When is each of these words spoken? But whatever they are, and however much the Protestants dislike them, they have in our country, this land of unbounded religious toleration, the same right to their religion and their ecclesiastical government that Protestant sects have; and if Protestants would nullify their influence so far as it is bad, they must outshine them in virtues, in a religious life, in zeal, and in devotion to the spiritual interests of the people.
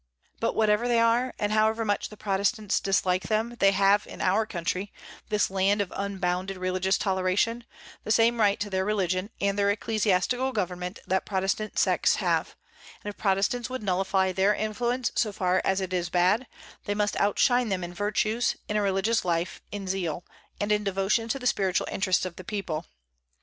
But 0.39 0.55
whatever 0.55 0.87
they 0.87 0.99
are, 0.99 1.35
and 1.37 1.51
however 1.51 1.85
much 1.85 2.09
the 2.09 2.17
Protestants 2.17 2.79
dislike 2.79 3.27
them, 3.27 3.55
they 3.59 3.69
have 3.69 4.07
in 4.07 4.19
our 4.19 4.47
country, 4.47 4.91
this 5.29 5.51
land 5.51 5.79
of 5.79 5.93
unbounded 5.95 6.57
religious 6.57 6.97
toleration, 6.97 7.65
the 8.03 8.09
same 8.09 8.39
right 8.41 8.59
to 8.61 8.71
their 8.71 8.83
religion 8.83 9.29
and 9.39 9.59
their 9.59 9.69
ecclesiastical 9.69 10.53
government 10.53 10.97
that 11.05 11.23
Protestant 11.27 11.77
sects 11.77 12.15
have; 12.15 12.55
and 13.03 13.11
if 13.13 13.17
Protestants 13.19 13.69
would 13.69 13.83
nullify 13.83 14.31
their 14.31 14.55
influence 14.55 15.11
so 15.13 15.31
far 15.31 15.61
as 15.63 15.79
it 15.79 15.93
is 15.93 16.09
bad, 16.09 16.47
they 16.85 16.95
must 16.95 17.15
outshine 17.17 17.69
them 17.69 17.83
in 17.83 17.93
virtues, 17.93 18.55
in 18.67 18.77
a 18.77 18.81
religious 18.81 19.23
life, 19.23 19.61
in 19.71 19.87
zeal, 19.87 20.23
and 20.59 20.71
in 20.71 20.83
devotion 20.83 21.27
to 21.29 21.37
the 21.37 21.45
spiritual 21.45 21.87
interests 21.91 22.25
of 22.25 22.37
the 22.37 22.43
people. 22.43 22.87